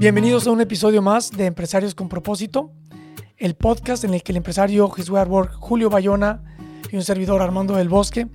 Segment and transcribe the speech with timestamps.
[0.00, 2.72] Bienvenidos a un episodio más de Empresarios con Propósito,
[3.36, 6.42] el podcast en el que el empresario His Work Julio Bayona
[6.90, 8.26] y un servidor Armando del Bosque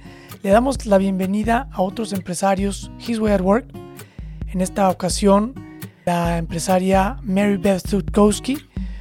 [0.44, 3.66] le damos la bienvenida a otros empresarios His Work.
[4.46, 5.56] En esta ocasión,
[6.06, 8.60] la empresaria Mary Beth Sutkowski,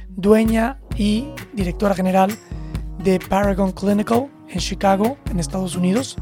[0.09, 2.31] dueña y directora general
[3.03, 6.15] de Paragon Clinical en Chicago, en Estados Unidos.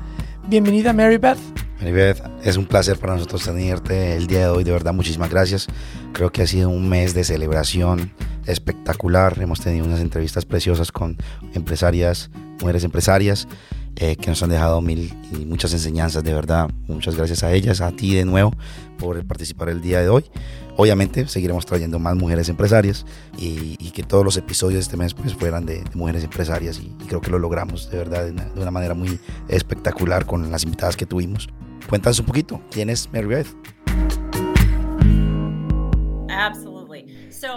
[0.50, 1.63] Bienvenida Mary Beth.
[1.84, 5.68] Maribeth, es un placer para nosotros tenerte el día de hoy, de verdad muchísimas gracias.
[6.14, 8.14] Creo que ha sido un mes de celebración
[8.46, 11.18] espectacular, hemos tenido unas entrevistas preciosas con
[11.54, 12.32] empresarias,
[12.62, 13.50] mujeres empresarias,
[13.98, 17.82] eh, que nos han dejado mil y muchas enseñanzas, de verdad, muchas gracias a ellas,
[17.82, 18.54] a ti de nuevo
[18.98, 20.24] por participar el día de hoy.
[20.78, 23.06] Obviamente seguiremos trayendo más mujeres empresarias
[23.38, 27.20] y, que todos los episodios de este mes pues, fueran de, mujeres empresarias y, creo
[27.20, 31.06] que lo logramos de verdad una, de una manera muy espectacular con las invitadas que
[31.06, 31.50] tuvimos.
[31.94, 33.48] Cuéntanos un poquito, ¿quién es Mary Beth?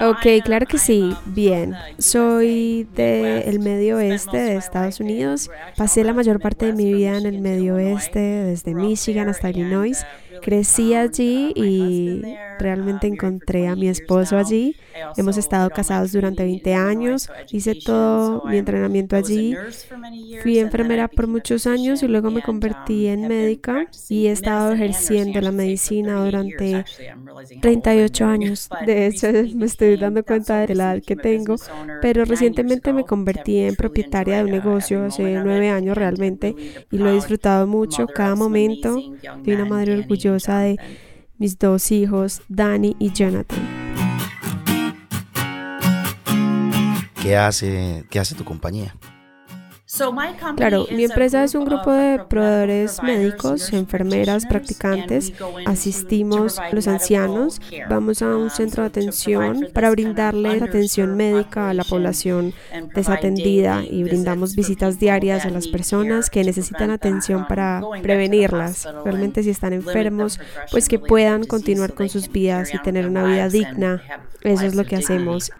[0.03, 1.17] Ok, claro que sí.
[1.25, 5.51] Bien, soy del medio oeste de Estados Unidos.
[5.79, 10.05] Pasé la mayor parte de mi vida en el medio oeste, desde Michigan hasta Illinois.
[10.42, 12.23] Crecí allí y
[12.59, 14.77] realmente encontré a mi esposo allí.
[15.17, 17.29] Hemos estado casados durante 20 años.
[17.51, 19.55] Hice todo mi entrenamiento allí.
[20.42, 25.41] Fui enfermera por muchos años y luego me convertí en médica y he estado ejerciendo
[25.41, 26.84] la medicina durante
[27.61, 28.69] 38 años.
[28.85, 31.57] De hecho, me estoy dando cuenta de la edad que tengo,
[32.01, 36.55] pero recientemente me convertí en propietaria de un negocio hace nueve años realmente
[36.91, 38.96] y lo he disfrutado mucho cada momento.
[39.45, 40.79] Soy una madre orgullosa de
[41.39, 43.59] mis dos hijos, Danny y Jonathan.
[47.23, 48.95] ¿Qué hace, qué hace tu compañía?
[50.57, 55.33] Claro, mi empresa es un grupo de proveedores médicos, enfermeras, practicantes.
[55.64, 61.74] Asistimos a los ancianos, vamos a un centro de atención para brindarles atención médica a
[61.74, 62.52] la población
[62.95, 68.89] desatendida y brindamos visitas diarias a las personas que necesitan atención para prevenirlas.
[69.05, 70.39] Realmente si están enfermos,
[70.70, 74.02] pues que puedan continuar con sus vidas y tener una vida digna.
[74.42, 75.51] Eso es lo que hacemos.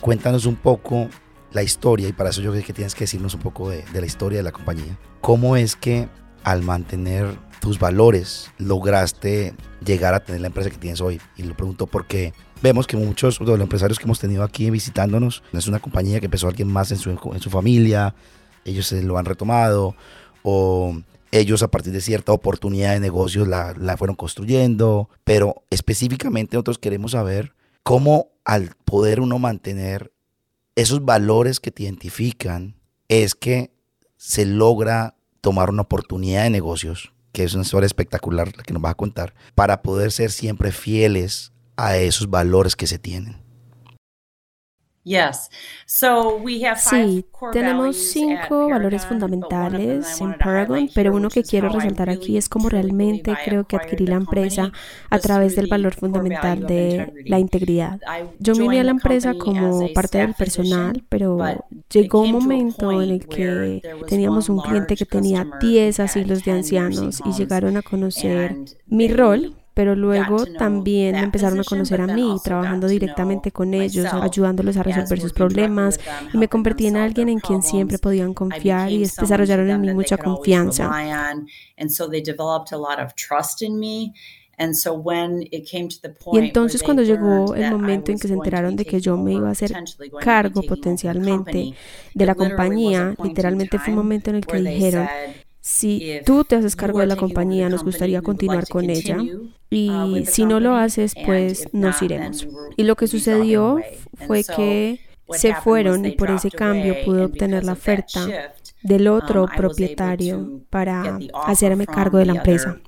[0.00, 1.08] Cuéntanos un poco
[1.54, 4.04] la historia, y para eso yo creo que tienes que decirnos un poco de, la
[4.04, 4.98] historia de la compañía.
[5.20, 6.08] ¿Cómo es que
[6.42, 11.20] al mantener tus valores lograste llegar a tener la empresa que tienes hoy?
[11.36, 15.44] Y lo pregunto porque vemos que muchos de los empresarios que hemos tenido aquí visitándonos,
[15.52, 18.16] es una compañía que empezó alguien más en su, familia,
[18.64, 19.94] ellos se lo han retomado,
[20.42, 21.00] o
[21.30, 26.78] ellos a partir de cierta oportunidad de negocios la, la fueron construyendo, pero específicamente nosotros
[26.78, 27.54] queremos saber
[27.84, 30.13] cómo al poder uno mantener
[30.76, 32.76] esos valores que te identifican
[33.08, 33.70] es que
[34.16, 38.82] se logra tomar una oportunidad de negocios, que es una historia espectacular la que nos
[38.82, 43.43] vas a contar, para poder ser siempre fieles a esos valores que se tienen.
[46.76, 52.68] Sí, tenemos cinco valores fundamentales en Paragon, pero uno que quiero resaltar aquí es cómo
[52.70, 54.72] realmente creo que adquirí la empresa
[55.10, 58.00] a través del valor fundamental de la integridad.
[58.38, 61.38] Yo me uní a la empresa como parte del personal, pero
[61.90, 67.20] llegó un momento en el que teníamos un cliente que tenía 10 asilos de ancianos
[67.24, 68.56] y llegaron a conocer
[68.86, 74.76] mi rol pero luego también empezaron a conocer a mí, trabajando directamente con ellos, ayudándolos
[74.76, 75.98] a resolver sus problemas.
[76.32, 80.16] y me convertí en alguien en quien siempre podían confiar y desarrollaron en mí mucha
[80.16, 80.90] confianza.
[86.32, 89.48] Y entonces cuando llegó el momento en que se enteraron de que yo me iba
[89.48, 89.72] a hacer
[90.20, 91.74] cargo potencialmente
[92.14, 95.08] de la compañía, literalmente fue un momento en el que dijeron,
[95.66, 99.16] si tú te haces cargo de la compañía, nos gustaría continuar con ella.
[99.70, 102.46] Y uh, si no lo haces, pues nos iremos.
[102.76, 103.80] Y lo que sucedió
[104.26, 105.00] fue que
[105.30, 108.52] se fueron y por ese cambio pude obtener la oferta
[108.82, 112.78] del um, otro propietario para hacerme cargo de la empresa.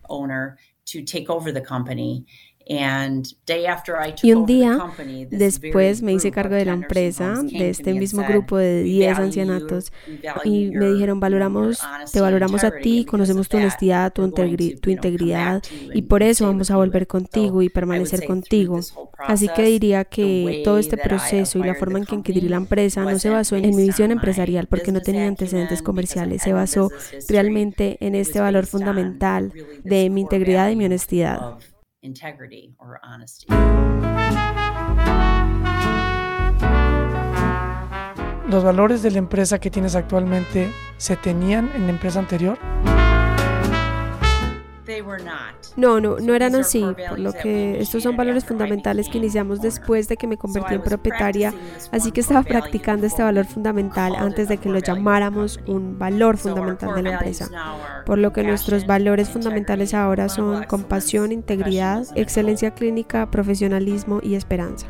[4.23, 4.79] Y un día
[5.31, 9.93] después me hice cargo de la empresa, de este mismo grupo de 10 ancianatos,
[10.45, 11.79] y me dijeron, valoramos,
[12.13, 15.63] te valoramos a ti, conocemos tu honestidad, tu, tu integridad,
[15.95, 18.81] y por eso vamos a volver contigo y permanecer contigo.
[19.19, 23.03] Así que diría que todo este proceso y la forma en que adquirí la empresa
[23.03, 26.91] no se basó en mi visión empresarial porque no tenía antecedentes comerciales, se basó
[27.29, 29.53] realmente en este valor fundamental
[29.85, 31.59] de mi integridad y mi honestidad
[32.07, 33.47] integrity or honesty.
[38.49, 42.57] ¿Los valores de la empresa que tienes actualmente se tenían en la empresa anterior?
[45.77, 50.09] No, no, no eran así, por lo que estos son valores fundamentales que iniciamos después
[50.09, 51.53] de que me convertí en propietaria,
[51.93, 56.95] así que estaba practicando este valor fundamental antes de que lo llamáramos un valor fundamental
[56.95, 57.49] de la empresa,
[58.07, 64.87] por lo que nuestros valores fundamentales ahora son compasión, integridad, excelencia clínica, profesionalismo y esperanza.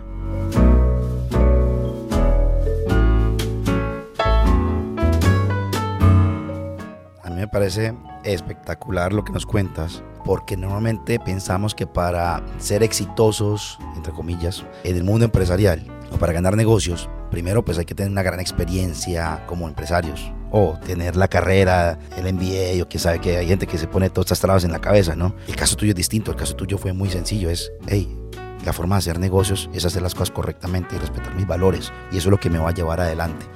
[7.25, 7.93] A mí me parece
[8.27, 14.97] espectacular lo que nos cuentas, porque normalmente pensamos que para ser exitosos, entre comillas, en
[14.97, 19.45] el mundo empresarial o para ganar negocios, primero pues hay que tener una gran experiencia
[19.47, 23.79] como empresarios o tener la carrera, el MBA o que sabe que hay gente que
[23.79, 25.35] se pone todas estas trabas en la cabeza, ¿no?
[25.47, 28.17] El caso tuyo es distinto, el caso tuyo fue muy sencillo, es, hey,
[28.65, 32.19] la forma de hacer negocios es hacer las cosas correctamente y respetar mis valores y
[32.19, 33.47] eso es lo que me va a llevar adelante.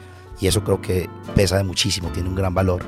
[0.41, 2.83] Y eso creo que pesa de muchísimo, tiene un gran valor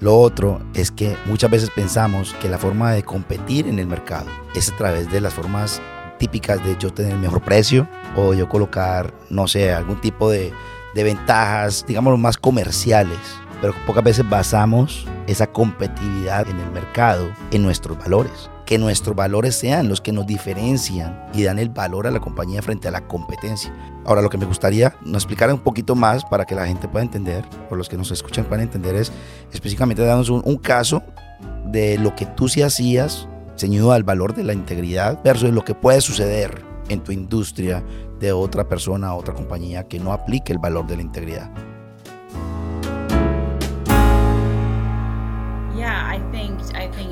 [0.00, 4.26] lo otro es que muchas veces pensamos que la forma de competir en el mercado
[4.54, 5.80] es a través de las formas
[6.18, 10.52] típicas de yo tener el mejor precio o yo colocar, no sé, algún tipo de,
[10.94, 13.18] de ventajas, digamos, más comerciales.
[13.60, 19.54] Pero pocas veces basamos esa competitividad en el mercado en nuestros valores que nuestros valores
[19.54, 23.06] sean los que nos diferencian y dan el valor a la compañía frente a la
[23.06, 23.72] competencia.
[24.04, 27.04] Ahora, lo que me gustaría nos explicar un poquito más para que la gente pueda
[27.04, 29.12] entender, o los que nos escuchan puedan entender, es
[29.52, 31.02] específicamente darnos un, caso
[31.66, 35.74] de lo que tú sí hacías ceñido al valor de la integridad versus lo que
[35.74, 37.82] puede suceder en tu industria
[38.20, 41.50] de otra persona, otra compañía que no aplique el valor de la integridad.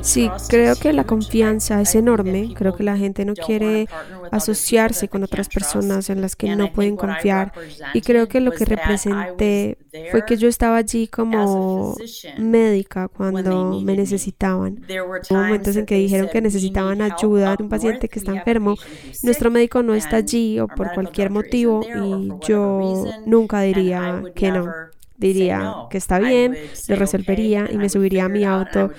[0.02, 2.54] Sí, creo que la confianza es enorme.
[2.54, 3.88] Creo que la gente no quiere
[4.30, 7.52] asociarse con otras personas en las que no pueden confiar.
[7.94, 9.78] Y creo que lo que representé
[10.10, 11.96] fue que yo estaba allí como
[12.38, 14.84] médica cuando me necesitaban.
[15.30, 18.76] Hubo momentos en que dijeron que necesitaban ayuda de un paciente que está enfermo.
[19.22, 24.91] Nuestro médico no está allí o por cualquier motivo y yo nunca diría que no
[25.26, 26.56] diría que está bien,
[26.88, 28.90] lo resolvería y me subiría a mi auto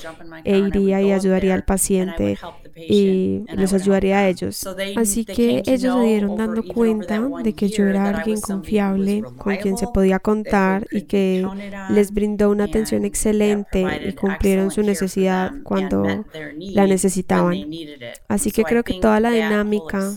[0.43, 2.37] e iría y ayudaría al paciente
[2.75, 4.67] y los ayudaría a ellos.
[4.95, 9.77] Así que ellos se dieron dando cuenta de que yo era alguien confiable, con quien
[9.77, 11.45] se podía contar y que
[11.89, 16.25] les brindó una atención excelente y cumplieron su necesidad cuando
[16.57, 17.65] la necesitaban.
[18.27, 20.13] Así que creo que toda la dinámica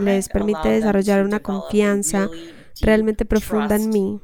[0.00, 2.28] les permite desarrollar una confianza
[2.80, 4.20] realmente profunda en mí,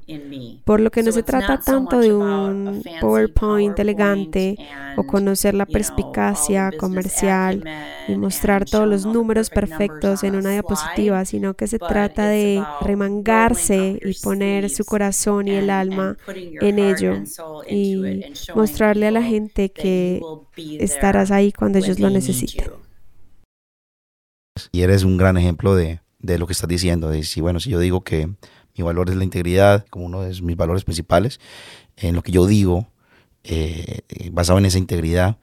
[0.65, 4.57] por lo que no se trata tanto de un PowerPoint elegante
[4.97, 7.65] o conocer la perspicacia comercial
[8.09, 13.99] y mostrar todos los números perfectos en una diapositiva, sino que se trata de remangarse
[14.03, 17.23] y poner su corazón y el alma en ello
[17.69, 20.21] y mostrarle a la gente que
[20.79, 22.71] estarás ahí cuando ellos lo necesiten.
[24.71, 27.11] Y eres un gran ejemplo de, de lo que estás diciendo.
[27.11, 28.31] De si, bueno, si yo digo que
[28.77, 31.39] mi valor es la integridad como uno de mis valores principales,
[31.97, 32.89] en lo que yo digo,
[33.45, 34.01] eh,
[34.33, 35.37] basado en esa integridad,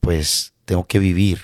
[0.00, 1.40] pues tengo que vivir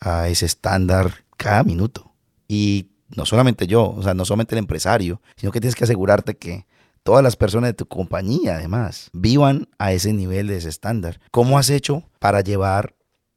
[0.00, 2.12] a ese estándar cada minuto.
[2.48, 6.36] Y no solamente yo, o sea, no solamente el empresario, sino que tienes que asegurarte
[6.36, 6.66] que
[7.04, 11.20] todas las personas de tu compañía, además, vivan a ese nivel de ese estándar.
[11.30, 12.94] ¿Cómo has hecho para llevar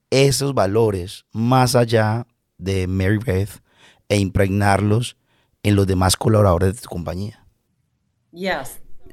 [0.10, 2.26] esos valores más allá
[2.58, 3.62] de Mary Beth
[4.10, 5.18] e impregnarlos
[5.64, 7.46] en los demás colaboradores de tu compañía.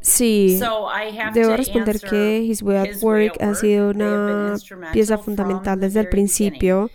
[0.05, 0.61] Sí,
[1.33, 4.55] debo responder que His Way at Work ha sido una
[4.93, 6.91] pieza fundamental desde el principio,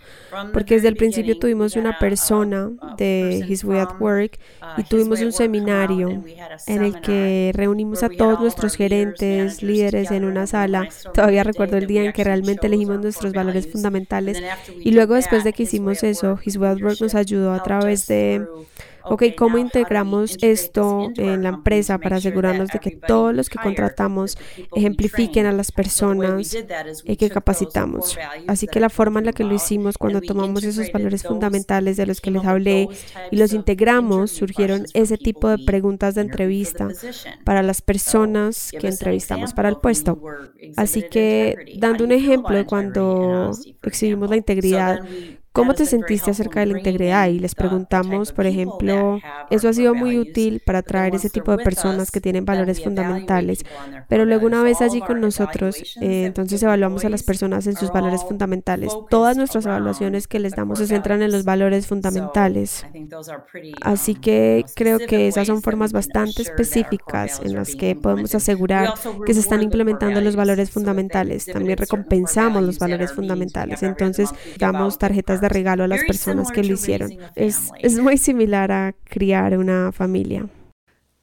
[0.52, 4.38] porque desde el principio tuvimos una persona de His Way at Work
[4.76, 6.22] y tuvimos un seminario
[6.68, 10.88] en el que reunimos a todos nuestros gerentes, líderes en una sala.
[11.12, 14.40] Todavía recuerdo el día en que realmente elegimos nuestros valores fundamentales
[14.78, 18.06] y luego después de que hicimos eso, His Way at Work nos ayudó a través
[18.06, 18.46] de
[19.04, 24.38] ok, ¿cómo integramos esto en la empresa para asegurarnos de que todos los que contratamos
[24.74, 26.56] ejemplifiquen a las personas
[27.18, 28.18] que capacitamos?
[28.46, 32.06] Así que la forma en la que lo hicimos cuando tomamos esos valores fundamentales de
[32.06, 32.88] los que les hablé
[33.30, 36.88] y los integramos, surgieron ese tipo de preguntas de entrevista
[37.44, 40.20] para las personas que entrevistamos para el puesto.
[40.76, 43.50] Así que, dando un ejemplo de cuando
[43.82, 45.00] exhibimos la integridad,
[45.52, 47.26] ¿Cómo te sentiste acerca de la integridad?
[47.26, 49.18] Y les preguntamos, por ejemplo,
[49.50, 53.64] eso ha sido muy útil para atraer ese tipo de personas que tienen valores fundamentales,
[54.08, 57.90] pero luego una vez allí con nosotros, eh, entonces evaluamos a las personas en sus
[57.90, 58.92] valores fundamentales.
[59.08, 62.86] Todas nuestras evaluaciones que les damos se centran en los valores fundamentales.
[63.80, 68.94] Así que creo que esas son formas bastante específicas en las que podemos asegurar
[69.26, 71.46] que se están implementando los valores fundamentales.
[71.46, 73.82] También recompensamos los valores fundamentales.
[73.82, 77.10] Entonces, damos tarjetas de regalo a las personas que lo hicieron.
[77.34, 80.46] Es, es muy similar a criar una familia.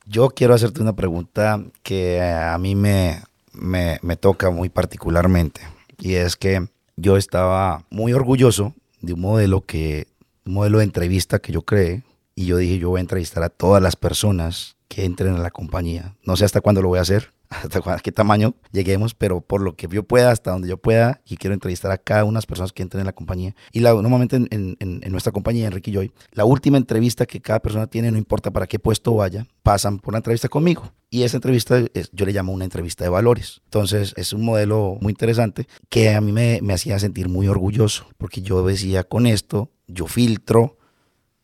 [0.06, 3.22] Yo quiero hacerte una pregunta que a mí me,
[3.54, 5.62] me, me toca muy particularmente
[5.98, 10.08] y es que yo estaba muy orgulloso de un modelo que
[10.46, 12.04] un modelo de entrevista que yo creé
[12.36, 15.52] y yo dije yo voy a entrevistar a todas las personas que entren a la
[15.52, 16.16] compañía.
[16.24, 19.76] No sé hasta cuándo lo voy a hacer, hasta qué tamaño lleguemos, pero por lo
[19.76, 22.46] que yo pueda, hasta donde yo pueda, y quiero entrevistar a cada una de las
[22.46, 23.56] personas que entren en la compañía.
[23.72, 27.60] Y la, normalmente en, en, nuestra compañía, Enrique y Joy, la última entrevista que cada
[27.60, 30.92] persona tiene, no importa para qué puesto vaya, pasan por una entrevista conmigo.
[31.10, 31.80] Y esa entrevista
[32.12, 33.62] yo le llamo una entrevista de valores.
[33.66, 38.08] Entonces es un modelo muy interesante que a mí me, me hacía sentir muy orgulloso,
[38.18, 40.78] porque yo decía, con esto yo filtro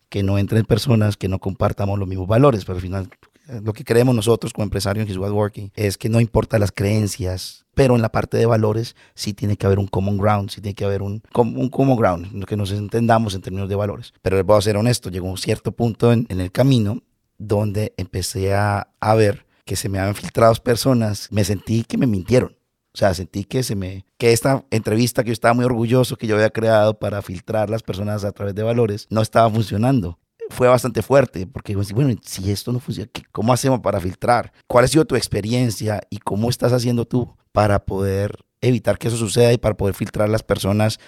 [0.10, 3.10] que no entren personas que no compartamos los mismos valores, pero al final
[3.48, 7.66] lo que creemos nosotros como empresarios en His Working es que no importa las creencias,
[7.74, 10.76] pero en la parte de valores sí tiene que haber un common ground, sí tiene
[10.76, 14.14] que haber un, un common ground, que nos entendamos en términos de valores.
[14.22, 17.02] Pero les voy a ser honesto, llegó un cierto punto en, el camino
[17.38, 22.08] donde empecé a, a ver que se me habían filtrado personas, me sentí que me
[22.08, 22.56] mintieron.
[22.94, 26.28] O sea, sentí que se me que esta entrevista que yo estaba muy orgulloso que
[26.28, 30.20] yo había creado para filtrar las personas a través de valores no estaba funcionando
[30.54, 34.54] fue bastante fuerte, porque bueno, si esto no funciona, ¿cómo hacemos para filtrar?
[34.68, 39.18] ¿Cuál ha sido tu experiencia y cómo estás haciendo tú para poder evitar que eso
[39.18, 41.00] suceda y para poder filtrar las personas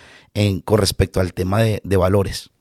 [0.65, 2.51] con respecto al tema de valores?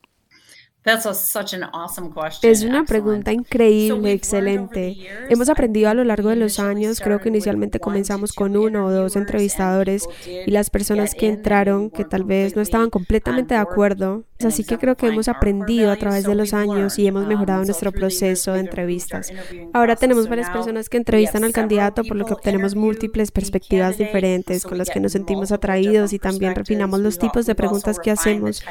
[2.43, 4.99] Es una pregunta increíble, excelente.
[5.31, 8.91] Hemos aprendido a lo largo de los años, creo que inicialmente comenzamos con uno o
[8.91, 14.25] dos entrevistadores y las personas que entraron que tal vez no estaban completamente de acuerdo.
[14.45, 17.65] Así que creo que hemos aprendido a través de los años y hemos um, mejorado
[17.65, 19.33] nuestro proceso de entrevistas.
[19.73, 24.65] Ahora tenemos varias personas que entrevistan al candidato, por lo que obtenemos múltiples perspectivas diferentes
[24.65, 28.63] con las que nos sentimos atraídos y también refinamos los tipos de preguntas que hacemos.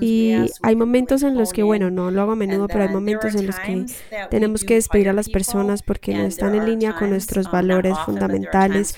[0.00, 3.34] Y hay momentos en los que, bueno, no lo hago a menudo, pero hay momentos
[3.34, 3.86] en los que
[4.30, 8.96] tenemos que despedir a las personas porque no están en línea con nuestros valores fundamentales.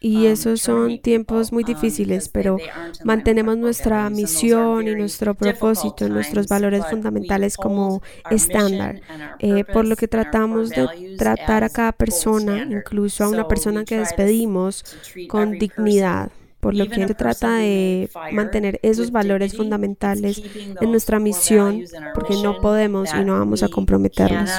[0.00, 2.56] Y esos son tiempos muy difíciles, pero
[3.04, 9.00] mantenemos nuestra misión y nuestro propósito, nuestros valores fundamentales como estándar,
[9.38, 13.98] eh, por lo que tratamos de tratar a cada persona, incluso a una persona que
[13.98, 14.84] despedimos,
[15.28, 16.30] con dignidad
[16.60, 20.42] por lo que se trata de mantener esos valores fundamentales
[20.80, 21.82] en nuestra misión,
[22.14, 24.50] porque no podemos y no vamos a comprometerlos.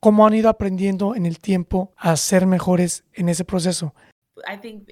[0.00, 3.94] ¿Cómo han ido aprendiendo en el tiempo a ser mejores en ese proceso?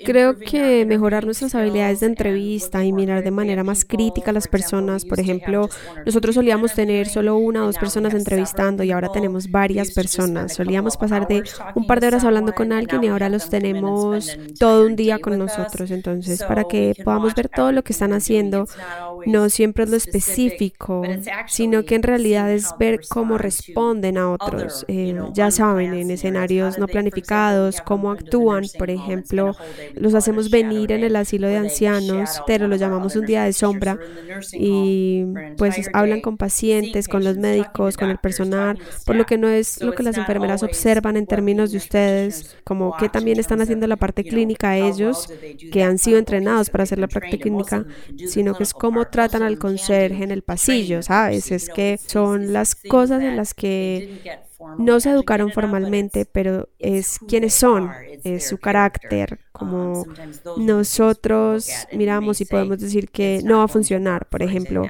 [0.04, 4.46] Creo que mejorar nuestras habilidades de entrevista y mirar de manera más crítica a las
[4.46, 5.68] personas, por ejemplo,
[6.06, 10.54] nosotros solíamos tener solo una o dos personas entrevistando y ahora tenemos varias personas.
[10.54, 11.42] Solíamos pasar de
[11.74, 15.36] un par de horas hablando con alguien y ahora los tenemos todo un día con
[15.36, 15.90] nosotros.
[15.90, 18.66] Entonces, para que podamos ver todo lo que están haciendo,
[19.26, 21.02] no siempre es lo específico,
[21.48, 24.84] sino que en realidad es ver cómo responden a otros.
[24.86, 31.04] Eh, ya saben, en escenarios no planificados, cómo actúan, por ejemplo, los hacemos venir en
[31.04, 33.98] el asilo de ancianos, pero lo llamamos un día de sombra
[34.52, 35.24] y
[35.56, 39.82] pues hablan con pacientes, con los médicos, con el personal, por lo que no es
[39.82, 43.96] lo que las enfermeras observan en términos de ustedes, como que también están haciendo la
[43.96, 45.28] parte clínica ellos,
[45.72, 47.84] que han sido entrenados para hacer la práctica clínica,
[48.26, 51.50] sino que es cómo tratan al conserje en el pasillo, ¿sabes?
[51.50, 54.20] Es que son las cosas en las que
[54.78, 57.90] no se educaron formalmente, pero es quienes son,
[58.24, 60.04] es su carácter, como
[60.56, 64.86] nosotros miramos y podemos decir que no va a funcionar, por ejemplo,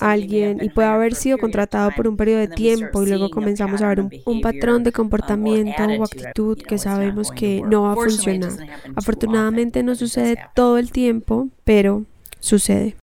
[0.00, 3.88] alguien y puede haber sido contratado por un periodo de tiempo y luego comenzamos a
[3.88, 8.52] ver un, un, patrón de comportamiento o actitud que sabemos que no va a funcionar.
[8.94, 12.04] Afortunadamente no sucede todo el tiempo, pero
[12.38, 12.99] sucede.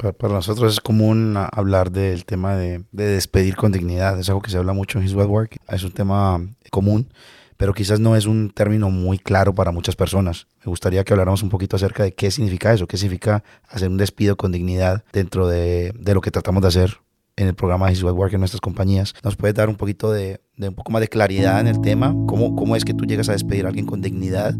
[0.00, 4.18] Para nosotros es común hablar del tema de, despedir con dignidad.
[4.18, 5.58] Es algo que se habla mucho en His Web Work.
[5.68, 6.40] Es un tema
[6.70, 7.12] común,
[7.58, 10.46] pero quizás no es un término muy claro para muchas personas.
[10.64, 13.98] Me gustaría que habláramos un poquito acerca de qué significa eso, qué significa hacer un
[13.98, 16.98] despido con dignidad dentro de, lo que tratamos de hacer
[17.36, 19.14] en el programa His Web Work en nuestras compañías.
[19.22, 22.14] ¿Nos puedes dar un poquito de, un poco más de claridad en el tema?
[22.26, 24.54] ¿Cómo, ¿Cómo es que tú llegas a despedir a alguien con dignidad?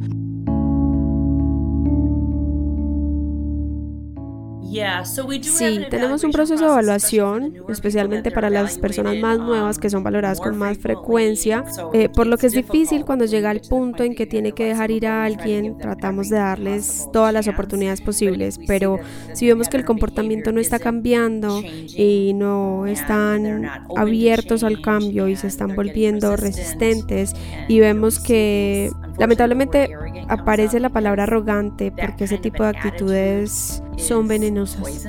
[5.43, 10.41] Sí, tenemos un proceso de evaluación, especialmente para las personas más nuevas que son valoradas
[10.41, 14.27] con más frecuencia, eh, por lo que es difícil cuando llega el punto en que
[14.27, 18.99] tiene que dejar ir a alguien, tratamos de darles todas las oportunidades posibles, pero
[19.33, 25.37] si vemos que el comportamiento no está cambiando y no están abiertos al cambio y
[25.37, 27.35] se están volviendo resistentes
[27.69, 29.91] y vemos que lamentablemente
[30.29, 35.09] aparece la palabra arrogante porque ese tipo de actitudes son venenosas.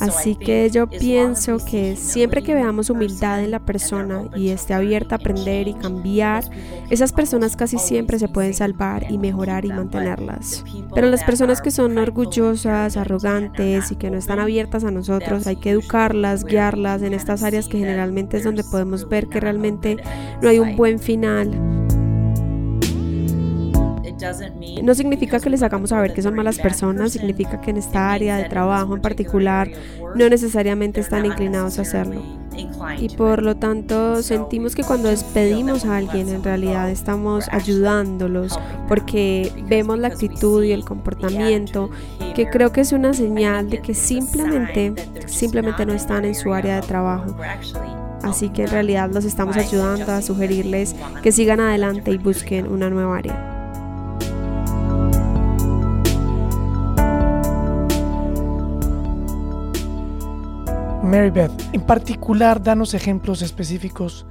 [0.00, 5.16] Así que yo pienso que siempre que veamos humildad en la persona y esté abierta
[5.16, 6.44] a aprender y cambiar,
[6.90, 10.64] esas personas casi siempre se pueden salvar y mejorar y mantenerlas.
[10.94, 15.56] Pero las personas que son orgullosas, arrogantes y que no están abiertas a nosotros, hay
[15.56, 19.98] que educarlas, guiarlas en estas áreas que generalmente es donde podemos ver que realmente
[20.40, 21.50] no hay un buen final.
[24.82, 28.36] No significa que les hagamos saber que son malas personas, significa que en esta área
[28.36, 29.70] de trabajo en particular
[30.14, 32.22] no necesariamente están inclinados a hacerlo.
[32.98, 38.58] Y por lo tanto sentimos que cuando despedimos a alguien en realidad estamos ayudándolos
[38.88, 41.90] porque vemos la actitud y el comportamiento
[42.34, 44.94] que creo que es una señal de que simplemente,
[45.26, 47.36] simplemente no están en su área de trabajo.
[48.22, 52.90] Así que en realidad los estamos ayudando a sugerirles que sigan adelante y busquen una
[52.90, 53.49] nueva área.
[61.10, 64.26] Mary Beth, en particular, danos ejemplos específicos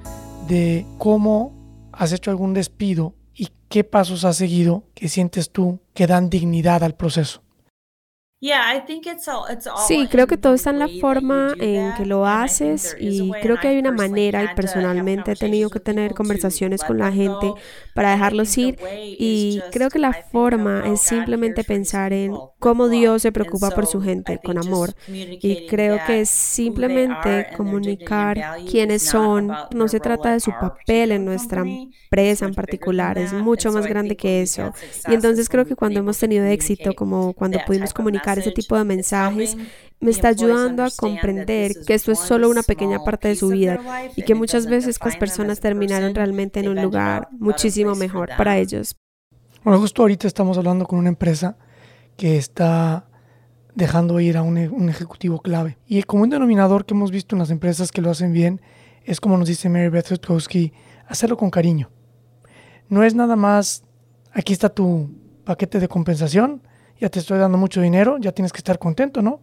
[0.48, 6.08] de cómo has hecho algún despido y qué pasos has seguido que sientes tú que
[6.08, 7.44] dan dignidad al proceso.
[9.86, 13.68] Sí, creo que todo está en la forma en que lo haces y creo que
[13.68, 17.52] hay una manera y personalmente he tenido que tener conversaciones con la gente
[17.94, 18.80] para dejarlos ir
[19.20, 24.02] y creo que la forma es simplemente pensar en cómo Dios se preocupa por su
[24.02, 24.94] gente con amor.
[25.08, 31.26] y creo que es simplemente comunicar quiénes son, no se trata de su papel en
[31.26, 34.72] nuestra empresa en particular, es mucho más grande que eso.
[35.08, 38.84] y entonces creo que cuando hemos tenido éxito como cuando pudimos comunicar ese tipo de
[38.84, 39.58] mensajes
[40.00, 43.80] me está ayudando a comprender que esto es solo una pequeña parte de su vida
[44.16, 48.96] y que muchas veces las personas terminaron realmente en un lugar muchísimo mejor para ellos.
[49.64, 51.58] Bueno, justo ahorita estamos hablando con una empresa
[52.16, 53.10] que está
[53.76, 55.78] dejando ir a un, un ejecutivo clave.
[55.86, 58.62] Y como un denominador que hemos visto en las empresas que lo hacen bien,
[59.04, 60.74] es como nos dice Mary Beth Rutkowski,
[61.08, 61.90] hacerlo con cariño.
[62.88, 63.84] No es nada más,
[64.32, 65.10] aquí está tu
[65.44, 66.62] paquete de compensación,
[67.00, 69.42] ya te estoy dando mucho dinero, ya tienes que estar contento, ¿no?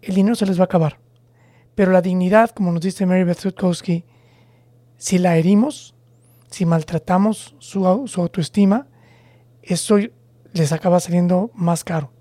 [0.00, 0.98] El dinero se les va a acabar.
[1.74, 4.04] Pero la dignidad, como nos dice Mary Beth Rutkowski,
[4.96, 5.94] si la herimos,
[6.50, 8.86] si maltratamos su, autoestima,
[9.62, 9.98] eso
[10.52, 12.12] les acaba saliendo más caro.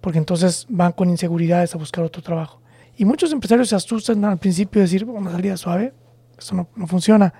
[0.00, 2.62] Porque entonces van con inseguridades a buscar otro trabajo.
[2.96, 5.92] Y muchos empresarios se asustan al principio de decir, una salida suave,
[6.38, 7.32] eso no, no funciona.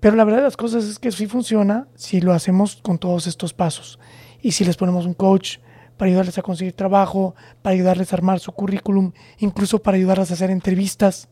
[0.00, 3.28] Pero la verdad de las cosas es que sí funciona si lo hacemos con todos
[3.28, 4.00] estos pasos
[4.42, 5.58] y si les ponemos un coach
[5.96, 10.34] para ayudarles a conseguir trabajo, para ayudarles a armar su currículum, incluso para ayudarles a
[10.34, 11.28] hacer entrevistas.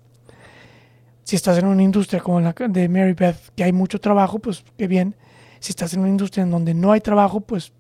[1.24, 4.64] Si estás en una industria como la de Mary Beth, que hay mucho trabajo, pues
[4.76, 5.16] qué bien.
[5.58, 7.72] Si estás en una industria en donde no hay trabajo, pues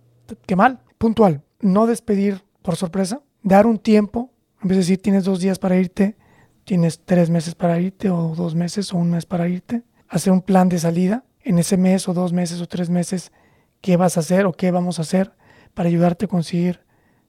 [0.46, 0.80] qué mal.
[0.98, 4.30] Puntual, no despedir por sorpresa, dar un tiempo,
[4.62, 6.16] en vez de decir tienes dos días para irte,
[6.64, 10.42] tienes tres meses para irte o dos meses o un mes para irte, hacer un
[10.42, 13.32] plan de salida en ese mes o dos meses o tres meses
[13.80, 15.32] qué vas a hacer o qué vamos a hacer
[15.74, 16.80] para ayudarte a conseguir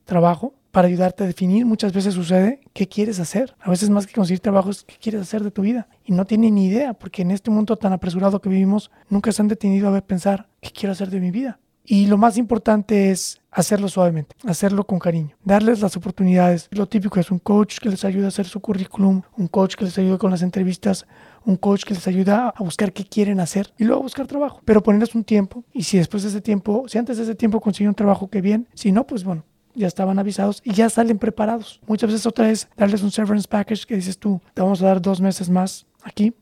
[0.05, 1.65] trabajo, para ayudarte a definir.
[1.65, 3.55] Muchas veces sucede qué quieres hacer.
[3.59, 5.87] A veces más que conseguir trabajo es qué quieres hacer de tu vida.
[6.03, 9.41] Y no tienen ni idea, porque en este mundo tan apresurado que vivimos, nunca se
[9.41, 11.59] han detenido a ver pensar qué quiero hacer de mi vida.
[11.83, 16.67] Y lo más importante es hacerlo suavemente, hacerlo con cariño, darles las oportunidades.
[16.71, 19.85] Lo típico es un coach que les ayuda a hacer su currículum, un coach que
[19.85, 21.05] les ayuda con las entrevistas,
[21.43, 24.61] un coach que les ayuda a buscar qué quieren hacer y luego buscar trabajo.
[24.63, 27.59] Pero ponerles un tiempo y si después de ese tiempo, si antes de ese tiempo
[27.59, 28.67] consiguieron trabajo, qué bien.
[28.73, 31.81] Si no, pues bueno, ya estaban avisados y ya salen preparados.
[31.87, 35.01] Muchas veces otra vez darles un severance package que dices tú, te vamos a dar
[35.01, 36.33] dos meses más aquí.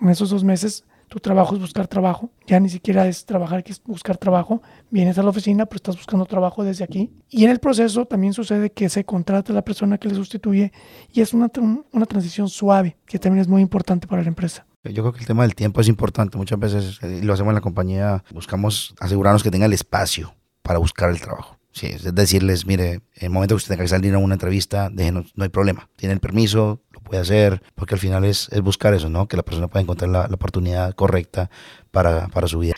[0.00, 3.72] En esos dos meses tu trabajo es buscar trabajo, ya ni siquiera es trabajar, que
[3.72, 7.10] es buscar trabajo, vienes a la oficina, pero estás buscando trabajo desde aquí.
[7.28, 10.72] Y en el proceso también sucede que se contrata a la persona que le sustituye
[11.12, 11.50] y es una,
[11.92, 14.66] una transición suave, que también es muy importante para la empresa.
[14.84, 16.38] Yo creo que el tema del tiempo es importante.
[16.38, 20.78] Muchas veces eh, lo hacemos en la compañía, buscamos asegurarnos que tenga el espacio para
[20.78, 21.58] buscar el trabajo.
[21.72, 24.90] Sí, es decirles, mire, en el momento que usted tenga que salir a una entrevista,
[24.90, 25.88] déjenos, no hay problema.
[25.96, 29.28] Tiene el permiso, puede hacer, porque al final es, es buscar eso, ¿no?
[29.28, 31.50] Que la persona pueda encontrar la, la oportunidad correcta
[31.90, 32.74] para, para su vida.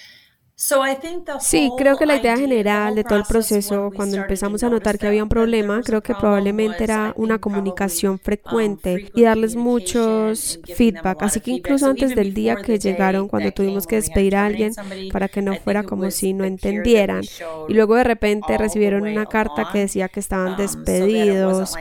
[1.41, 5.07] Sí, creo que la idea general de todo el proceso, cuando empezamos a notar que
[5.07, 11.23] había un problema, creo que probablemente era una comunicación um, frecuente y darles muchos feedback.
[11.23, 14.73] Así que incluso antes del día que llegaron, cuando tuvimos que despedir a alguien
[15.11, 17.23] para que no fuera como si no entendieran,
[17.67, 21.75] y luego de repente recibieron una carta que decía que estaban um, despedidos,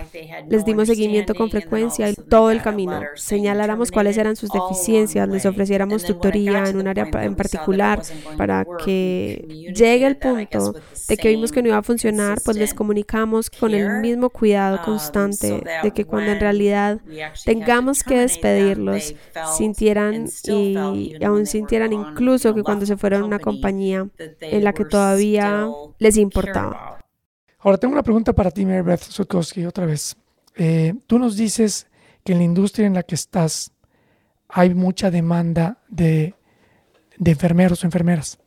[0.48, 3.02] les dimos seguimiento con frecuencia y todo el camino.
[3.16, 8.02] Señaláramos cuáles eran sus deficiencias, les ofreciéramos tutoría en un área en particular
[8.38, 10.74] para que llegue el punto
[11.08, 14.78] de que vimos que no iba a funcionar, pues les comunicamos con el mismo cuidado
[14.78, 17.02] um, constante de que cuando en realidad
[17.46, 19.16] tengamos que despedirlos,
[19.58, 20.76] sintieran y
[21.24, 24.08] aún sintieran incluso que cuando se fueron a una compañía
[24.42, 27.00] en la que todavía les importaba.
[27.60, 30.16] Ahora tengo una pregunta para ti, Mary Beth Sotowski, otra vez.
[30.56, 31.88] Eh, tú nos dices
[32.24, 33.72] que en la industria en la que estás
[34.48, 36.36] hay mucha demanda de,
[37.18, 38.40] de enfermeros o enfermeras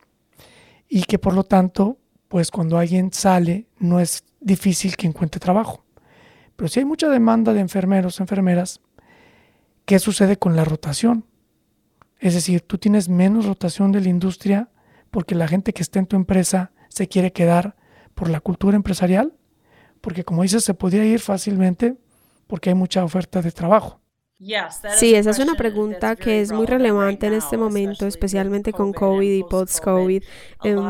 [0.95, 5.83] y que por lo tanto, pues cuando alguien sale no es difícil que encuentre trabajo.
[6.55, 8.79] Pero si hay mucha demanda de enfermeros, enfermeras,
[9.85, 11.25] ¿qué sucede con la rotación?
[12.19, 14.69] Es decir, tú tienes menos rotación de la industria
[15.09, 17.75] porque la gente que está en tu empresa se quiere quedar
[18.13, 19.33] por la cultura empresarial,
[19.99, 21.97] porque como dices, se podría ir fácilmente
[22.45, 23.99] porque hay mucha oferta de trabajo.
[24.97, 29.31] Sí, esa es una pregunta que es muy relevante en este momento, especialmente con COVID
[29.31, 30.23] y post-COVID.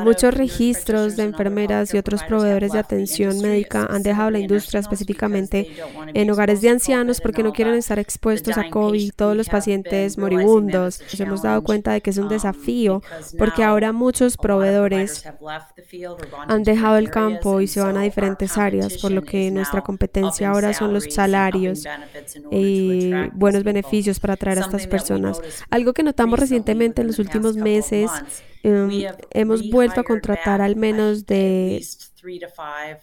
[0.03, 5.67] muchos registros de enfermeras y otros proveedores de atención médica han dejado la industria específicamente
[6.13, 11.01] en hogares de ancianos porque no quieren estar expuestos a COVID, todos los pacientes moribundos.
[11.01, 13.03] Nos hemos dado cuenta de que es un um, desafío
[13.37, 15.23] porque ahora muchos proveedores
[16.47, 20.49] han dejado el campo y se van a diferentes áreas, por lo que nuestra competencia
[20.49, 21.83] ahora son los salarios
[22.51, 25.41] y buenos beneficios para atraer a estas personas.
[25.69, 28.11] Algo que notamos recientemente en los últimos meses,
[28.63, 31.83] em, hemos vuelto a contratar al menos de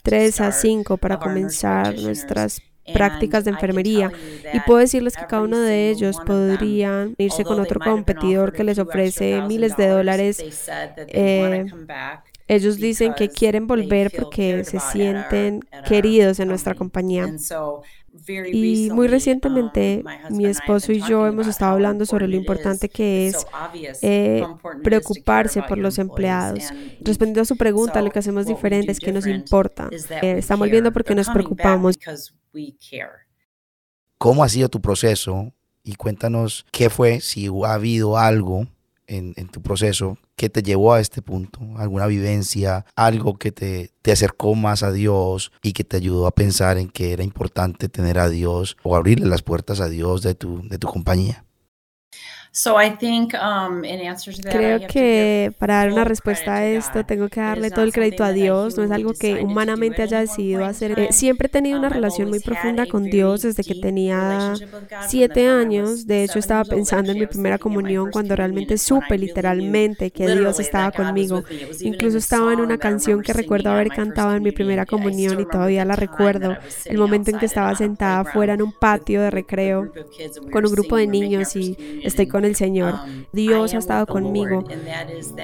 [0.03, 2.63] 3 a 5 para comenzar nuestras
[2.93, 4.11] prácticas de enfermería
[4.53, 8.79] y puedo decirles que cada uno de ellos podrían irse con otro competidor que les
[8.79, 10.43] ofrece miles de dólares.
[11.09, 11.67] Eh,
[12.49, 17.33] ellos dicen que quieren volver porque se sienten queridos en nuestra compañía.
[18.53, 23.29] Y muy recientemente um, mi esposo y yo hemos estado hablando sobre lo importante que
[23.29, 23.47] es
[24.03, 24.45] eh,
[24.83, 26.65] preocuparse por los empleados.
[27.01, 29.89] Respondiendo a su pregunta, lo que hacemos diferente es que nos importa.
[30.23, 31.99] Eh, estamos viendo porque nos preocupamos.
[34.19, 35.53] ¿Cómo ha sido tu proceso?
[35.83, 38.67] Y cuéntanos qué fue, si ha habido algo
[39.11, 41.61] en, tu proceso ¿Qué te llevó a este punto?
[41.77, 42.87] ¿Alguna vivencia?
[42.97, 46.89] ¿Algo que te, te acercó más a Dios y que te ayudó a pensar en
[46.89, 50.79] que era importante tener a Dios o abrirle las puertas a Dios de tu, de
[50.79, 51.45] tu compañía?
[54.51, 58.33] Creo que para dar una respuesta a esto tengo que darle todo el crédito a
[58.33, 58.77] Dios.
[58.77, 60.99] No es algo que humanamente haya decidido hacer.
[60.99, 64.59] Eh, siempre he tenido una relación muy profunda con Dios desde que tenía
[65.07, 66.07] siete años.
[66.07, 70.91] De hecho, estaba pensando en mi primera comunión cuando realmente supe literalmente que Dios estaba
[70.91, 71.45] conmigo.
[71.81, 75.85] Incluso estaba en una canción que recuerdo haber cantado en mi primera comunión y todavía
[75.85, 76.59] la recuerdo.
[76.85, 79.93] El momento en que estaba sentada afuera en un patio de recreo
[80.51, 82.95] con un grupo de niños y estoy con el Señor.
[82.95, 84.65] Um, Dios ha estado conmigo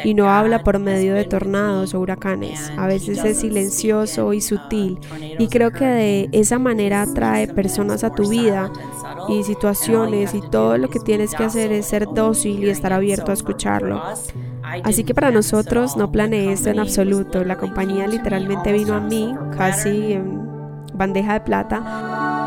[0.05, 2.73] y no habla por medio de tornados o huracanes.
[2.77, 4.99] A veces es silencioso y sutil
[5.39, 8.71] y creo que de esa manera trae personas a tu vida
[9.29, 13.31] y situaciones y todo lo que tienes que hacer es ser dócil y estar abierto
[13.31, 14.03] a escucharlo.
[14.85, 17.45] Así que para nosotros no planeé esto en absoluto.
[17.45, 20.47] La compañía literalmente vino a mí casi en
[20.95, 22.46] bandeja de plata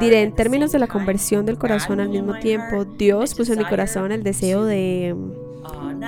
[0.00, 3.64] Diré, en términos de la conversión del corazón al mismo tiempo, Dios puso en mi
[3.64, 5.14] corazón el deseo de...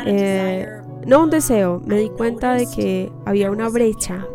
[0.07, 0.69] Eh,
[1.07, 4.27] no un deseo, me di cuenta de que había una brecha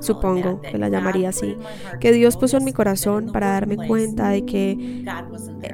[0.00, 1.56] supongo que la llamaría así,
[2.00, 5.04] que Dios puso en mi corazón para darme cuenta de que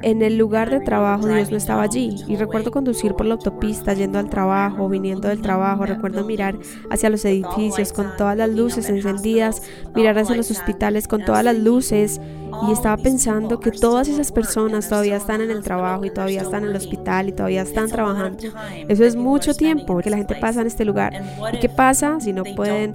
[0.01, 2.15] en el lugar de trabajo Dios no estaba allí.
[2.27, 6.57] Y recuerdo conducir por la autopista yendo al trabajo, viniendo del trabajo, recuerdo mirar
[6.89, 9.61] hacia los edificios con todas las luces encendidas,
[9.95, 12.19] mirar hacia los hospitales con todas las luces
[12.67, 16.63] y estaba pensando que todas esas personas todavía están en el trabajo y todavía están
[16.63, 18.39] en el hospital y todavía están trabajando.
[18.87, 21.13] Eso es mucho tiempo que la gente pasa en este lugar.
[21.53, 22.93] ¿Y qué pasa si no pueden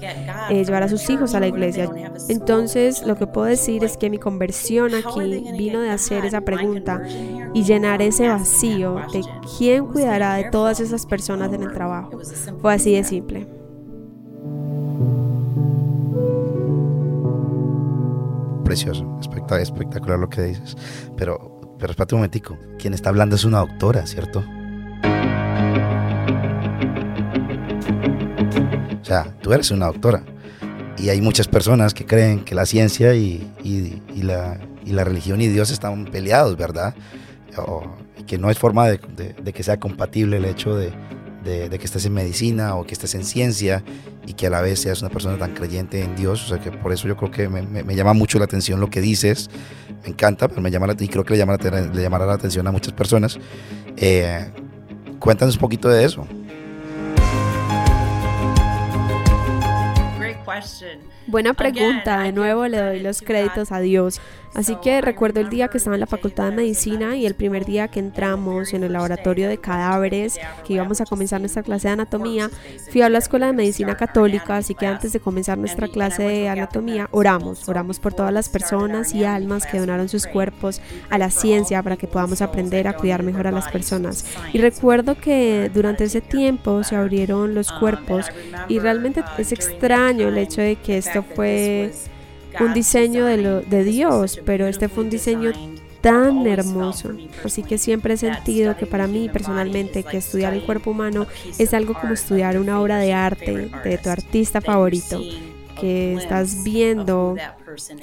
[0.50, 1.90] eh, llevar a sus hijos a la iglesia?
[2.28, 7.02] Entonces, lo que puedo decir es que mi conversión aquí vino de hacer esa pregunta
[7.52, 9.22] y llenar ese vacío de
[9.58, 12.18] quién cuidará de todas esas personas en el trabajo.
[12.60, 13.46] Fue así de simple.
[18.64, 20.76] Precioso, espectacular lo que dices.
[21.16, 22.56] Pero, pero espérate un momentico.
[22.78, 24.42] Quien está hablando es una doctora, ¿cierto?
[29.00, 30.24] O sea, tú eres una doctora.
[30.98, 35.40] Y hay muchas personas que creen que la ciencia y, y, la, y la, religión
[35.40, 36.94] y Dios están peleados, ¿verdad?
[37.56, 37.82] O,
[38.26, 38.98] que no es forma de,
[39.42, 40.92] de que sea compatible el hecho de,
[41.44, 43.84] de, que estés en medicina o que estés en ciencia
[44.26, 46.44] y que a la vez seas una persona tan creyente en Dios.
[46.44, 49.00] O sea que por eso yo creo que me, llama mucho la atención lo que
[49.00, 49.50] dices.
[50.02, 52.66] Me encanta, pero me llama la, y creo que le, llama le llamará la atención
[52.66, 53.38] a muchas personas.
[53.96, 54.50] Eh,
[55.18, 56.26] cuéntanos un poquito de eso.
[61.26, 62.20] Buena pregunta.
[62.20, 64.20] De nuevo le doy los créditos a Dios.
[64.54, 67.64] Así que recuerdo el día que estaba en la Facultad de Medicina y el primer
[67.64, 71.94] día que entramos en el laboratorio de cadáveres, que íbamos a comenzar nuestra clase de
[71.94, 72.50] anatomía,
[72.90, 76.48] fui a la Escuela de Medicina Católica, así que antes de comenzar nuestra clase de
[76.48, 81.30] anatomía, oramos, oramos por todas las personas y almas que donaron sus cuerpos a la
[81.30, 84.24] ciencia para que podamos aprender a cuidar mejor a las personas.
[84.52, 88.26] Y recuerdo que durante ese tiempo se abrieron los cuerpos
[88.68, 91.92] y realmente es extraño el hecho de que esto fue
[92.60, 95.52] un diseño de, lo, de Dios, pero este fue un diseño
[96.00, 97.12] tan hermoso.
[97.44, 101.26] Así que siempre he sentido que para mí personalmente que estudiar el cuerpo humano
[101.58, 105.20] es algo como estudiar una obra de arte de tu artista favorito,
[105.80, 107.36] que estás viendo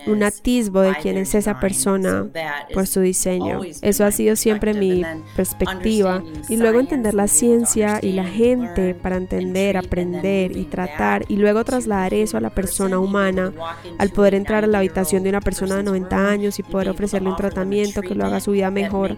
[0.07, 2.27] un atisbo de quién es esa persona
[2.73, 3.61] por su diseño.
[3.81, 5.03] Eso ha sido siempre mi
[5.35, 6.23] perspectiva.
[6.49, 11.63] Y luego entender la ciencia y la gente para entender, aprender y tratar y luego
[11.63, 13.53] trasladar eso a la persona humana,
[13.97, 17.29] al poder entrar a la habitación de una persona de 90 años y poder ofrecerle
[17.29, 19.17] un tratamiento que lo haga su vida mejor,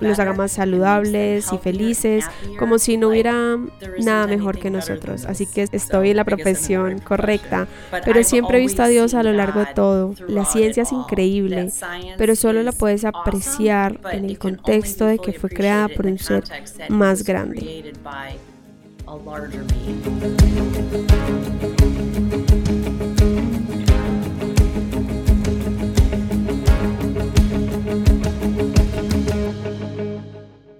[0.00, 2.24] los haga más saludables y felices,
[2.58, 3.56] como si no hubiera
[3.98, 5.24] nada mejor que nosotros.
[5.26, 7.66] Así que estoy en la profesión correcta,
[8.04, 10.14] pero siempre he visto a Dios a lo largo de todo.
[10.28, 11.70] La ciencia es increíble,
[12.16, 16.44] pero solo la puedes apreciar en el contexto de que fue creada por un ser
[16.88, 17.92] más grande.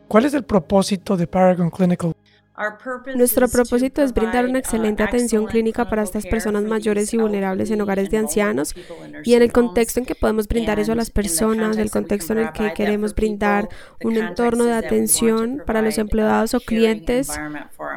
[0.09, 2.15] ¿Cuál es el propósito de Paragon Clinical?
[3.15, 7.81] Nuestro propósito es brindar una excelente atención clínica para estas personas mayores y vulnerables en
[7.83, 8.75] hogares de ancianos
[9.25, 12.41] y en el contexto en que podemos brindar eso a las personas, el contexto en
[12.41, 13.69] el que queremos brindar
[14.03, 17.31] un entorno de atención para los empleados o clientes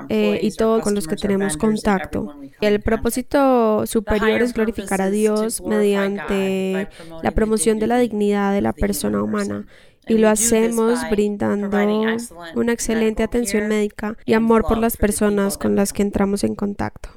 [0.09, 2.35] eh, y todos con los que tenemos contacto.
[2.59, 6.89] El propósito superior es glorificar a Dios mediante
[7.23, 9.65] la promoción de la dignidad de la persona humana
[10.07, 11.69] y lo hacemos brindando
[12.55, 17.09] una excelente atención médica y amor por las personas con las que entramos en contacto.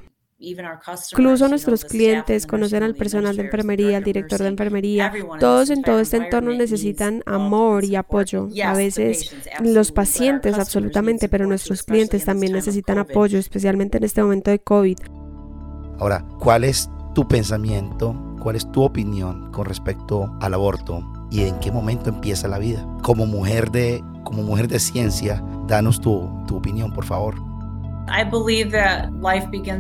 [0.45, 5.13] Incluso nuestros clientes conocen al personal de enfermería, al director de enfermería.
[5.39, 8.49] Todos en todo este entorno necesitan amor y apoyo.
[8.65, 14.51] A veces los pacientes absolutamente, pero nuestros clientes también necesitan apoyo, especialmente en este momento
[14.51, 14.99] de COVID.
[16.01, 18.37] Ahora, ¿cuál es tu pensamiento?
[18.41, 22.87] ¿Cuál es tu opinión con respecto al aborto y en qué momento empieza la vida.
[23.03, 27.37] Como mujer de, como mujer de ciencia, danos tu, tu opinión, por favor.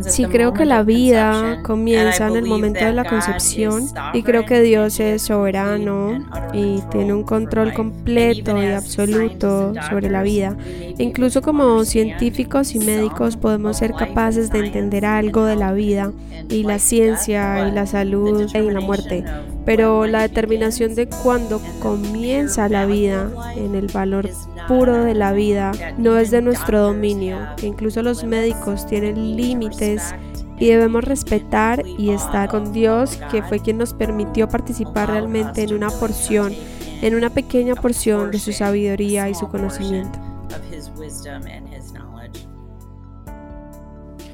[0.05, 3.85] Sí, creo que la vida comienza en el momento de la concepción
[4.15, 10.23] y creo que Dios es soberano y tiene un control completo y absoluto sobre la
[10.23, 10.57] vida.
[10.99, 16.13] incluso como científicos y médicos podemos ser capaces de entender algo de la vida
[16.49, 19.25] y la ciencia y la salud y la muerte
[19.65, 24.29] pero la determinación de cuándo comienza la vida en el valor
[24.69, 30.15] puro de la vida no es de nuestro dominio, incluso los médicos tienen límites
[30.59, 35.75] y debemos respetar y estar con Dios, que fue quien nos permitió participar realmente en
[35.75, 36.53] una porción,
[37.01, 40.21] en una pequeña porción de su sabiduría y su conocimiento.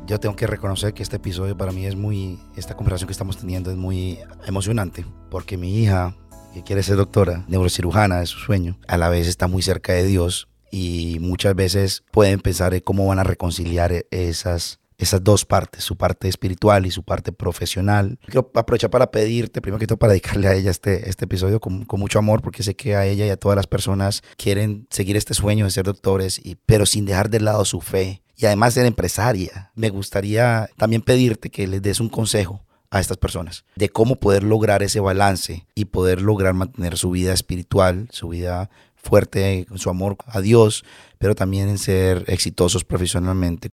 [0.09, 3.37] Yo tengo que reconocer que este episodio para mí es muy, esta conversación que estamos
[3.37, 6.17] teniendo es muy emocionante, porque mi hija,
[6.55, 10.05] que quiere ser doctora, neurocirujana, es su sueño, a la vez está muy cerca de
[10.05, 15.85] Dios y muchas veces pueden pensar en cómo van a reconciliar esas esas dos partes,
[15.85, 18.19] su parte espiritual y su parte profesional.
[18.25, 21.85] Quiero aprovechar para pedirte, primero que todo, para dedicarle a ella este, este episodio con,
[21.85, 25.17] con, mucho amor, porque sé que a ella y a todas las personas quieren seguir
[25.17, 28.75] este sueño de ser doctores, y, pero sin dejar de lado su fe y además
[28.75, 29.73] ser empresaria.
[29.75, 34.45] Me gustaría también pedirte que les des un consejo a estas personas de cómo poder
[34.45, 40.17] lograr ese balance y poder lograr mantener su vida espiritual, su vida fuerte, su amor
[40.27, 40.85] a Dios,
[41.19, 43.69] pero también en ser exitosos profesionalmente.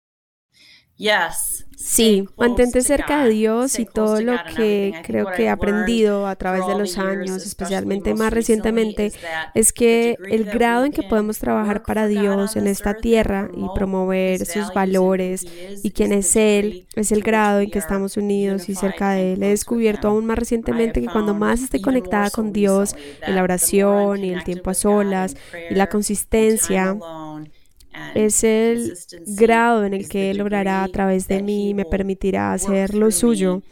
[1.76, 6.66] Sí, mantente cerca de Dios y todo lo que creo que he aprendido a través
[6.66, 9.12] de los años, especialmente más recientemente,
[9.54, 14.46] es que el grado en que podemos trabajar para Dios en esta tierra y promover
[14.46, 15.46] sus valores
[15.82, 19.42] y quién es Él, es el grado en que estamos unidos y cerca de Él.
[19.42, 24.24] He descubierto aún más recientemente que cuando más esté conectada con Dios en la oración
[24.24, 25.36] y el tiempo a solas
[25.70, 26.96] y la consistencia,
[28.14, 28.94] es el
[29.26, 33.10] grado en el que Él logrará a través de mí y me permitirá hacer lo
[33.10, 33.62] suyo.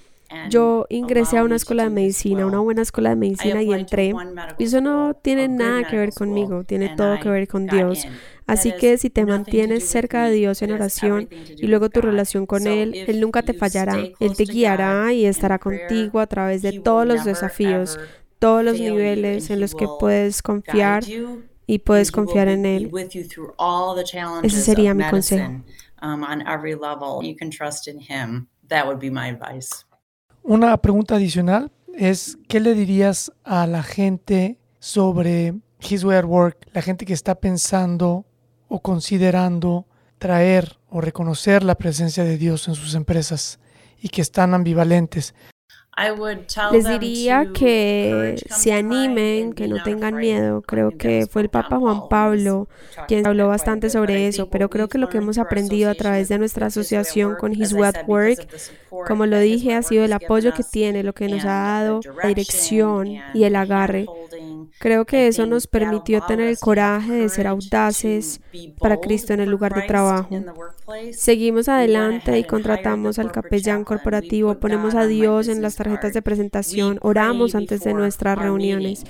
[0.51, 4.15] Yo ingresé a una escuela de medicina, una buena escuela de medicina y entré.
[4.59, 8.07] Y eso no tiene nada que ver conmigo, tiene todo que ver con Dios.
[8.47, 12.67] Así que si te mantienes cerca de Dios en oración y luego tu relación con
[12.67, 13.97] Él, Él nunca te fallará.
[14.19, 17.99] Él te guiará y estará contigo a través de todos los desafíos,
[18.39, 21.05] todos los niveles en los que puedes confiar
[21.67, 22.91] y puedes confiar en Él.
[24.43, 25.63] Ese sería mi consejo.
[30.43, 36.69] Una pregunta adicional es, ¿qué le dirías a la gente sobre His Way at Work,
[36.73, 38.27] la gente que está pensando
[38.69, 39.87] o considerando
[40.19, 43.59] traer o reconocer la presencia de Dios en sus empresas
[44.01, 45.35] y que están ambivalentes?
[46.73, 50.63] Les diría que se animen, que no tengan miedo.
[50.63, 52.69] Creo que fue el Papa Juan Pablo
[53.07, 56.39] quien habló bastante sobre eso, pero creo que lo que hemos aprendido a través de
[56.39, 58.49] nuestra asociación con His Way Work,
[59.07, 62.29] como lo dije, ha sido el apoyo que tiene, lo que nos ha dado, la
[62.29, 64.07] dirección y el agarre.
[64.79, 68.41] Creo que eso nos permitió tener el coraje de ser audaces
[68.79, 70.29] para Cristo en el lugar de trabajo.
[71.13, 76.99] Seguimos adelante y contratamos al capellán corporativo, ponemos a Dios en las tarjetas de presentación,
[77.03, 79.05] oramos antes de nuestras reuniones.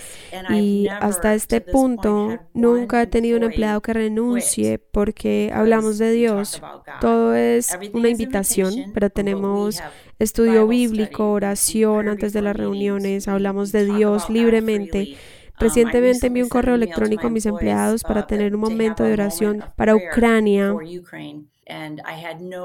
[0.51, 6.62] y hasta este punto nunca he tenido un empleado que renuncie porque hablamos de Dios.
[7.01, 9.83] Todo es una invitación, pero tenemos
[10.19, 15.17] estudio bíblico, oración antes de las reuniones, hablamos de Dios libremente
[15.59, 19.95] Recientemente envié un correo electrónico a mis empleados para tener un momento de oración para
[19.95, 20.75] Ucrania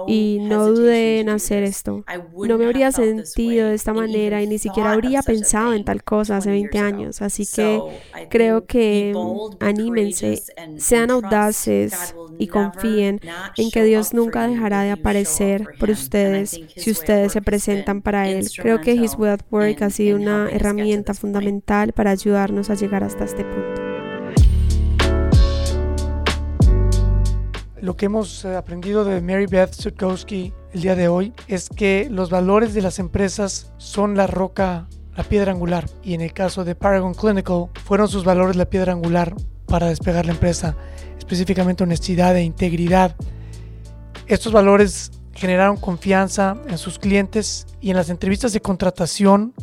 [0.08, 2.04] y no dudé en hacer esto.
[2.36, 6.38] No me habría sentido de esta manera y ni siquiera habría pensado en tal cosa
[6.38, 7.22] hace 20 años.
[7.22, 7.82] Así que
[8.30, 9.14] creo que
[9.60, 10.42] anímense,
[10.78, 13.20] sean audaces y confíen
[13.58, 18.48] en que Dios nunca dejará de aparecer por ustedes si ustedes se presentan para Él.
[18.58, 23.04] Creo que His Way at Work ha sido una herramienta fundamental para ayudarnos a llegar
[23.04, 23.79] hasta este punto.
[27.82, 32.10] Lo que hemos eh, aprendido de Mary Beth Sutkowski el día de hoy es que
[32.12, 35.86] los valores de las empresas son la roca, la piedra angular.
[36.04, 39.34] Y en el caso de Paragon Clinical, fueron sus valores la piedra angular
[39.66, 40.76] para despegar la empresa,
[41.18, 43.16] específicamente honestidad e integridad.
[44.28, 49.54] Estos valores generaron confianza en sus clientes y en las entrevistas de contratación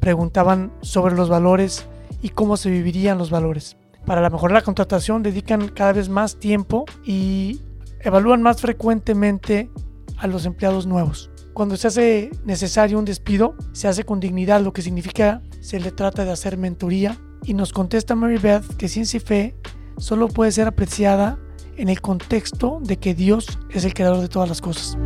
[0.00, 1.84] preguntaban sobre los valores
[2.22, 3.75] y cómo se vivirían los valores.
[4.06, 7.60] Para la mejorar la contratación dedican cada vez más tiempo y
[8.00, 9.68] evalúan más frecuentemente
[10.16, 11.30] a los empleados nuevos.
[11.52, 15.90] Cuando se hace necesario un despido, se hace con dignidad, lo que significa se le
[15.90, 17.18] trata de hacer mentoría.
[17.42, 19.56] Y nos contesta Mary Beth que ciencia y fe
[19.98, 21.38] solo puede ser apreciada
[21.76, 24.96] en el contexto de que Dios es el creador de todas las cosas.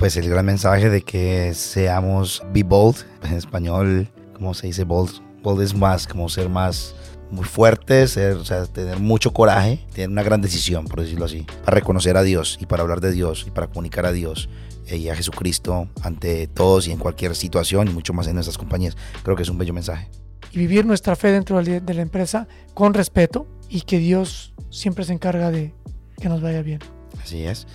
[0.00, 5.10] Pues el gran mensaje de que seamos be bold, en español, ¿cómo se dice bold?
[5.42, 6.94] Bold es más, como ser más
[7.30, 11.44] muy fuerte, ser, o sea, tener mucho coraje, tener una gran decisión, por decirlo así,
[11.66, 14.48] para reconocer a Dios y para hablar de Dios y para comunicar a Dios
[14.90, 18.96] y a Jesucristo ante todos y en cualquier situación y mucho más en nuestras compañías.
[19.22, 20.08] Creo que es un bello mensaje.
[20.50, 25.12] Y vivir nuestra fe dentro de la empresa con respeto y que Dios siempre se
[25.12, 25.74] encarga de
[26.18, 26.78] que nos vaya bien.
[27.22, 27.66] Así es.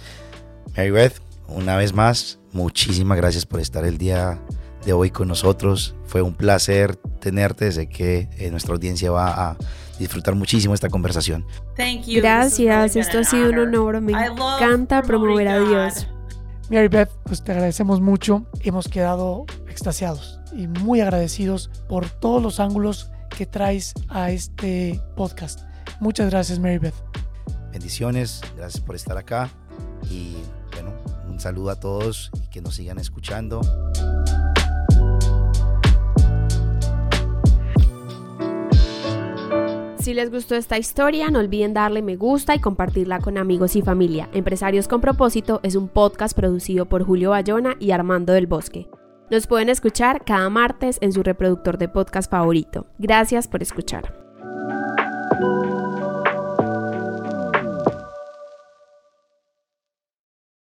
[0.75, 4.39] Mary Beth, una vez más, muchísimas gracias por estar el día
[4.85, 5.95] de hoy con nosotros.
[6.05, 7.71] Fue un placer tenerte.
[7.71, 9.57] Sé que eh, nuestra audiencia va a
[9.99, 11.45] disfrutar muchísimo esta conversación.
[11.77, 14.01] Gracias, esto ha sido un honor.
[14.01, 16.07] Me encanta promover a Dios.
[16.69, 18.45] Mary Beth, pues te agradecemos mucho.
[18.61, 25.61] Hemos quedado extasiados y muy agradecidos por todos los ángulos que traes a este podcast.
[25.99, 26.95] Muchas gracias, Mary Beth.
[27.71, 29.49] bendiciones, gracias por estar acá
[30.09, 30.37] y
[31.35, 33.59] un saludo a todos y que nos sigan escuchando.
[39.99, 43.81] Si les gustó esta historia, no olviden darle me gusta y compartirla con amigos y
[43.81, 44.29] familia.
[44.33, 48.87] Empresarios con propósito es un podcast producido por Julio Bayona y Armando del Bosque.
[49.29, 52.85] Nos pueden escuchar cada martes en su reproductor de podcast favorito.
[52.99, 54.24] Gracias por escuchar.